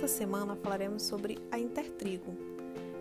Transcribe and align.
Nessa 0.00 0.16
semana 0.16 0.56
falaremos 0.56 1.02
sobre 1.02 1.36
a 1.52 1.58
intertrigo. 1.58 2.34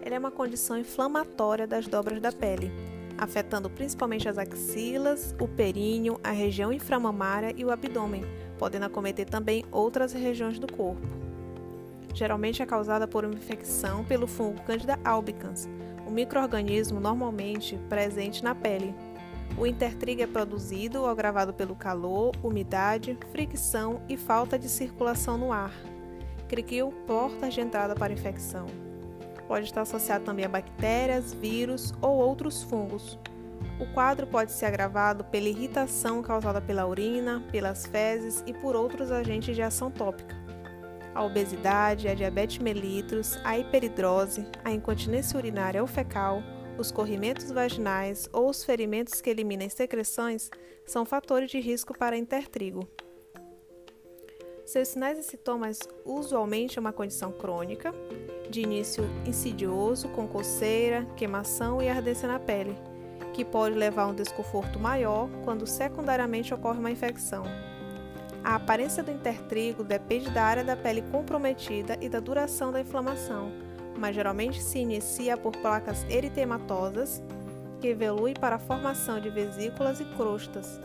Ela 0.01 0.15
é 0.15 0.19
uma 0.19 0.31
condição 0.31 0.77
inflamatória 0.77 1.65
das 1.65 1.87
dobras 1.87 2.19
da 2.19 2.29
pele, 2.29 2.69
afetando 3.17 3.69
principalmente 3.69 4.27
as 4.27 4.37
axilas, 4.37 5.33
o 5.39 5.47
períneo, 5.47 6.19
a 6.21 6.31
região 6.31 6.73
inframamária 6.73 7.53
e 7.55 7.63
o 7.63 7.71
abdômen, 7.71 8.25
podendo 8.57 8.83
acometer 8.83 9.29
também 9.29 9.63
outras 9.71 10.11
regiões 10.11 10.59
do 10.59 10.67
corpo. 10.69 11.07
Geralmente 12.13 12.61
é 12.61 12.65
causada 12.65 13.07
por 13.07 13.23
uma 13.23 13.33
infecção 13.35 14.03
pelo 14.03 14.27
fungo 14.27 14.61
Candida 14.63 14.99
albicans, 15.05 15.69
um 16.05 16.11
microorganismo 16.11 16.99
normalmente 16.99 17.79
presente 17.87 18.43
na 18.43 18.53
pele. 18.53 18.93
O 19.57 19.65
intertrigo 19.65 20.21
é 20.21 20.27
produzido 20.27 20.99
ou 20.99 21.07
agravado 21.07 21.53
pelo 21.53 21.77
calor, 21.77 22.35
umidade, 22.43 23.17
fricção 23.31 24.01
e 24.09 24.17
falta 24.17 24.59
de 24.59 24.67
circulação 24.67 25.37
no 25.37 25.53
ar 25.53 25.71
criou 26.55 26.91
portas 27.05 27.53
de 27.53 27.61
entrada 27.61 27.95
para 27.95 28.13
infecção. 28.13 28.65
Pode 29.47 29.65
estar 29.65 29.81
associado 29.81 30.25
também 30.25 30.45
a 30.45 30.49
bactérias, 30.49 31.33
vírus 31.33 31.93
ou 32.01 32.17
outros 32.17 32.61
fungos. 32.63 33.17
O 33.79 33.85
quadro 33.93 34.27
pode 34.27 34.51
ser 34.51 34.65
agravado 34.65 35.23
pela 35.25 35.47
irritação 35.47 36.21
causada 36.21 36.61
pela 36.61 36.85
urina, 36.85 37.43
pelas 37.51 37.85
fezes 37.85 38.43
e 38.45 38.53
por 38.53 38.75
outros 38.75 39.11
agentes 39.11 39.55
de 39.55 39.61
ação 39.61 39.89
tópica. 39.89 40.37
A 41.15 41.23
obesidade, 41.23 42.07
a 42.07 42.13
diabetes 42.13 42.59
mellitus, 42.59 43.39
a 43.43 43.57
hiperidrose, 43.57 44.45
a 44.63 44.71
incontinência 44.71 45.37
urinária 45.37 45.81
ou 45.81 45.87
fecal, 45.87 46.43
os 46.77 46.91
corrimentos 46.91 47.51
vaginais 47.51 48.29
ou 48.31 48.49
os 48.49 48.63
ferimentos 48.63 49.19
que 49.19 49.29
eliminem 49.29 49.69
secreções 49.69 50.49
são 50.85 51.05
fatores 51.05 51.49
de 51.49 51.59
risco 51.59 51.97
para 51.97 52.17
intertrigo. 52.17 52.87
Seus 54.69 54.89
sinais 54.89 55.17
e 55.17 55.23
sintomas 55.23 55.79
usualmente 56.05 56.77
é 56.77 56.79
uma 56.79 56.93
condição 56.93 57.31
crônica, 57.31 57.91
de 58.51 58.61
início 58.61 59.03
insidioso, 59.25 60.07
com 60.09 60.27
coceira, 60.27 61.07
queimação 61.17 61.81
e 61.81 61.89
ardência 61.89 62.27
na 62.27 62.39
pele, 62.39 62.77
que 63.33 63.43
pode 63.43 63.75
levar 63.75 64.03
a 64.03 64.07
um 64.09 64.13
desconforto 64.13 64.79
maior 64.79 65.27
quando 65.43 65.65
secundariamente 65.65 66.53
ocorre 66.53 66.77
uma 66.77 66.91
infecção. 66.91 67.41
A 68.43 68.53
aparência 68.53 69.01
do 69.01 69.09
intertrigo 69.09 69.83
depende 69.83 70.29
da 70.29 70.43
área 70.43 70.63
da 70.63 70.77
pele 70.77 71.01
comprometida 71.11 71.97
e 71.99 72.07
da 72.07 72.19
duração 72.19 72.71
da 72.71 72.79
inflamação, 72.79 73.51
mas 73.97 74.13
geralmente 74.13 74.61
se 74.61 74.77
inicia 74.77 75.35
por 75.35 75.51
placas 75.51 76.05
eritematosas, 76.07 77.23
que 77.81 77.87
evoluem 77.87 78.35
para 78.35 78.57
a 78.57 78.59
formação 78.59 79.19
de 79.19 79.31
vesículas 79.31 79.99
e 79.99 80.05
crostas, 80.15 80.79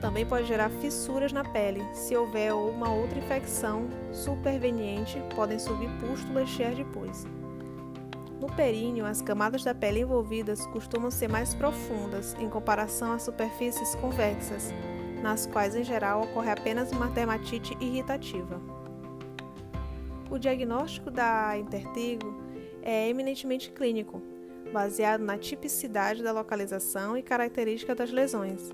também 0.00 0.24
pode 0.24 0.46
gerar 0.46 0.70
fissuras 0.70 1.32
na 1.32 1.44
pele. 1.44 1.84
Se 1.92 2.16
houver 2.16 2.54
uma 2.54 2.92
outra 2.92 3.18
infecção 3.18 3.88
superveniente, 4.12 5.22
podem 5.34 5.58
subir 5.58 5.90
pústulas 6.00 6.48
cheias 6.48 6.76
de 6.76 6.84
pus. 6.84 7.26
No 8.40 8.48
períneo, 8.48 9.04
as 9.04 9.20
camadas 9.20 9.62
da 9.62 9.74
pele 9.74 10.00
envolvidas 10.00 10.64
costumam 10.68 11.10
ser 11.10 11.28
mais 11.28 11.54
profundas 11.54 12.34
em 12.40 12.48
comparação 12.48 13.12
às 13.12 13.22
superfícies 13.22 13.94
convexas, 13.96 14.72
nas 15.22 15.44
quais 15.44 15.76
em 15.76 15.84
geral 15.84 16.22
ocorre 16.22 16.50
apenas 16.50 16.90
uma 16.90 17.08
dermatite 17.08 17.76
irritativa. 17.78 18.58
O 20.30 20.38
diagnóstico 20.38 21.10
da 21.10 21.58
intertrigo 21.58 22.34
é 22.82 23.08
eminentemente 23.10 23.70
clínico, 23.70 24.22
baseado 24.72 25.20
na 25.20 25.36
tipicidade 25.36 26.22
da 26.22 26.32
localização 26.32 27.18
e 27.18 27.22
característica 27.22 27.94
das 27.94 28.10
lesões. 28.10 28.72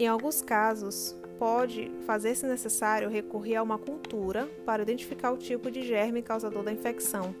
Em 0.00 0.08
alguns 0.08 0.40
casos, 0.40 1.14
pode 1.38 1.92
fazer-se 2.06 2.46
necessário 2.46 3.10
recorrer 3.10 3.56
a 3.56 3.62
uma 3.62 3.76
cultura 3.76 4.48
para 4.64 4.80
identificar 4.80 5.30
o 5.30 5.36
tipo 5.36 5.70
de 5.70 5.86
germe 5.86 6.22
causador 6.22 6.62
da 6.62 6.72
infecção. 6.72 7.34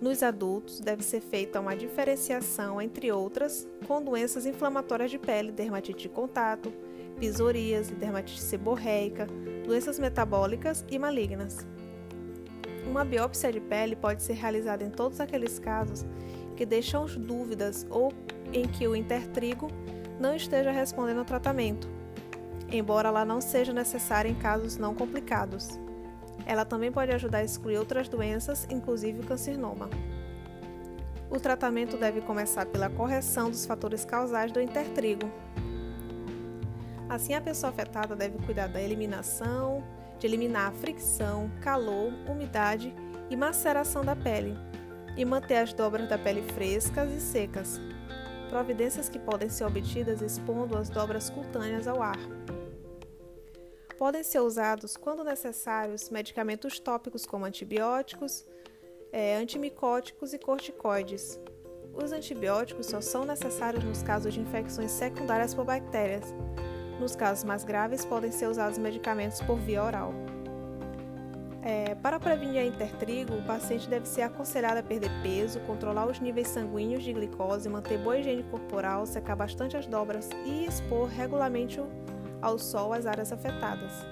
Nos 0.00 0.22
adultos, 0.22 0.78
deve 0.78 1.02
ser 1.02 1.20
feita 1.20 1.58
uma 1.58 1.74
diferenciação, 1.74 2.80
entre 2.80 3.10
outras, 3.10 3.66
com 3.84 4.00
doenças 4.00 4.46
inflamatórias 4.46 5.10
de 5.10 5.18
pele, 5.18 5.50
dermatite 5.50 6.02
de 6.02 6.08
contato, 6.08 6.72
psoríase, 7.18 7.96
dermatite 7.96 8.40
seborreica, 8.40 9.26
doenças 9.64 9.98
metabólicas 9.98 10.84
e 10.88 11.00
malignas. 11.00 11.66
Uma 12.88 13.04
biópsia 13.04 13.50
de 13.50 13.58
pele 13.58 13.96
pode 13.96 14.22
ser 14.22 14.34
realizada 14.34 14.84
em 14.84 14.90
todos 14.90 15.18
aqueles 15.18 15.58
casos 15.58 16.06
que 16.54 16.64
deixam 16.64 17.06
dúvidas 17.06 17.84
ou 17.90 18.12
em 18.52 18.68
que 18.68 18.86
o 18.86 18.94
intertrigo 18.94 19.66
não 20.18 20.34
esteja 20.34 20.70
respondendo 20.70 21.18
ao 21.18 21.24
tratamento, 21.24 21.88
embora 22.70 23.08
ela 23.08 23.24
não 23.24 23.40
seja 23.40 23.72
necessária 23.72 24.28
em 24.28 24.34
casos 24.34 24.76
não 24.76 24.94
complicados. 24.94 25.78
Ela 26.44 26.64
também 26.64 26.92
pode 26.92 27.12
ajudar 27.12 27.38
a 27.38 27.44
excluir 27.44 27.78
outras 27.78 28.08
doenças, 28.08 28.66
inclusive 28.70 29.20
o 29.20 29.26
carcinoma. 29.26 29.90
O 31.28 31.40
tratamento 31.40 31.96
deve 31.96 32.20
começar 32.20 32.66
pela 32.66 32.88
correção 32.88 33.50
dos 33.50 33.66
fatores 33.66 34.04
causais 34.04 34.52
do 34.52 34.60
intertrigo. 34.60 35.28
Assim, 37.08 37.34
a 37.34 37.40
pessoa 37.40 37.70
afetada 37.70 38.14
deve 38.14 38.38
cuidar 38.44 38.68
da 38.68 38.80
eliminação, 38.80 39.82
de 40.18 40.26
eliminar 40.26 40.68
a 40.68 40.72
fricção, 40.72 41.50
calor, 41.60 42.12
umidade 42.28 42.94
e 43.28 43.36
maceração 43.36 44.04
da 44.04 44.14
pele, 44.14 44.56
e 45.16 45.24
manter 45.24 45.56
as 45.56 45.72
dobras 45.72 46.08
da 46.08 46.16
pele 46.16 46.42
frescas 46.42 47.10
e 47.12 47.20
secas, 47.20 47.80
providências 48.46 49.08
que 49.08 49.18
podem 49.18 49.48
ser 49.48 49.64
obtidas 49.64 50.22
expondo 50.22 50.76
as 50.76 50.88
dobras 50.88 51.30
cutâneas 51.30 51.86
ao 51.86 52.02
ar. 52.02 52.18
Podem 53.98 54.22
ser 54.22 54.40
usados, 54.40 54.96
quando 54.96 55.24
necessários, 55.24 56.10
medicamentos 56.10 56.78
tópicos 56.78 57.24
como 57.24 57.46
antibióticos, 57.46 58.44
é, 59.10 59.36
antimicóticos 59.36 60.34
e 60.34 60.38
corticoides. 60.38 61.40
Os 61.94 62.12
antibióticos 62.12 62.86
só 62.86 63.00
são 63.00 63.24
necessários 63.24 63.82
nos 63.82 64.02
casos 64.02 64.34
de 64.34 64.40
infecções 64.40 64.90
secundárias 64.90 65.54
por 65.54 65.64
bactérias. 65.64 66.34
Nos 67.00 67.16
casos 67.16 67.44
mais 67.44 67.64
graves, 67.64 68.04
podem 68.04 68.30
ser 68.30 68.48
usados 68.48 68.76
medicamentos 68.76 69.40
por 69.40 69.58
via 69.58 69.82
oral. 69.82 70.12
É, 71.66 71.96
para 71.96 72.20
prevenir 72.20 72.60
a 72.60 72.64
intertrigo, 72.64 73.34
o 73.34 73.42
paciente 73.42 73.88
deve 73.88 74.06
ser 74.06 74.22
aconselhado 74.22 74.78
a 74.78 74.82
perder 74.84 75.10
peso, 75.20 75.58
controlar 75.66 76.06
os 76.06 76.20
níveis 76.20 76.46
sanguíneos 76.46 77.02
de 77.02 77.12
glicose, 77.12 77.68
manter 77.68 77.98
boa 77.98 78.16
higiene 78.16 78.44
corporal, 78.44 79.04
secar 79.04 79.34
bastante 79.34 79.76
as 79.76 79.84
dobras 79.84 80.30
e 80.44 80.64
expor 80.64 81.08
regularmente 81.08 81.82
ao 82.40 82.56
sol 82.56 82.92
as 82.92 83.04
áreas 83.04 83.32
afetadas. 83.32 84.06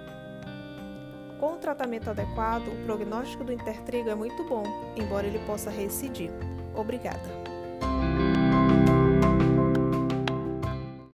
Com 1.39 1.53
o 1.53 1.57
tratamento 1.59 2.11
adequado, 2.11 2.67
o 2.67 2.85
prognóstico 2.87 3.45
do 3.45 3.53
intertrigo 3.53 4.11
é 4.11 4.17
muito 4.17 4.43
bom, 4.49 4.65
embora 4.97 5.25
ele 5.25 5.39
possa 5.47 5.71
reincidir. 5.71 6.33
Obrigada. 6.75 7.44